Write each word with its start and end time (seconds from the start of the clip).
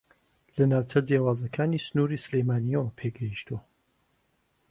لە 0.57 0.63
ناوچە 0.71 0.99
جیاوازەکانی 1.07 1.83
سنووری 1.87 2.23
سلێمانییەوە 2.25 2.95
پێگەیشتووە 2.99 3.59